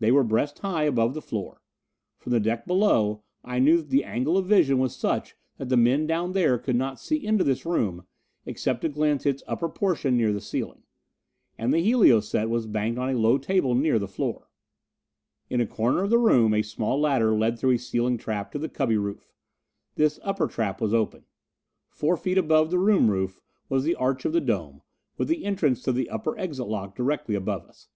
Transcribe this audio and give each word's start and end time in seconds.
They 0.00 0.10
were 0.10 0.24
breast 0.24 0.58
high 0.58 0.82
above 0.82 1.14
the 1.14 1.22
floor; 1.22 1.62
from 2.18 2.32
the 2.32 2.40
deck 2.40 2.66
below 2.66 3.22
I 3.44 3.60
knew 3.60 3.76
that 3.76 3.90
the 3.90 4.02
angle 4.02 4.36
of 4.36 4.46
vision 4.46 4.80
was 4.80 4.96
such 4.96 5.36
that 5.58 5.68
the 5.68 5.76
men 5.76 6.08
down 6.08 6.32
there 6.32 6.58
could 6.58 6.74
not 6.74 6.98
see 6.98 7.24
into 7.24 7.44
this 7.44 7.64
room 7.64 8.04
except 8.44 8.80
to 8.80 8.88
glimpse 8.88 9.26
its 9.26 9.44
upper 9.46 9.68
portion 9.68 10.16
near 10.16 10.32
the 10.32 10.40
ceiling. 10.40 10.82
And 11.56 11.72
the 11.72 11.78
helio 11.78 12.18
set 12.18 12.50
was 12.50 12.66
banked 12.66 12.98
on 12.98 13.10
a 13.10 13.16
low 13.16 13.38
table 13.38 13.76
near 13.76 14.00
the 14.00 14.08
floor. 14.08 14.48
In 15.48 15.60
a 15.60 15.68
corner 15.68 16.02
of 16.02 16.10
the 16.10 16.18
room 16.18 16.52
a 16.52 16.62
small 16.62 16.98
ladder 17.00 17.32
led 17.32 17.56
through 17.56 17.70
a 17.74 17.78
ceiling 17.78 18.18
trap 18.18 18.50
to 18.50 18.58
the 18.58 18.68
cubby 18.68 18.96
roof. 18.96 19.36
This 19.94 20.18
upper 20.24 20.48
trap 20.48 20.80
was 20.80 20.92
open. 20.92 21.26
Four 21.90 22.16
feet 22.16 22.38
above 22.38 22.72
the 22.72 22.78
room 22.80 23.08
roof 23.08 23.40
was 23.68 23.84
the 23.84 23.94
arch 23.94 24.24
of 24.24 24.32
the 24.32 24.40
dome, 24.40 24.82
with 25.16 25.28
the 25.28 25.44
entrance 25.44 25.80
to 25.84 25.92
the 25.92 26.10
upper 26.10 26.36
exit 26.36 26.66
lock 26.66 26.96
directly 26.96 27.36
above 27.36 27.64
us. 27.66 27.86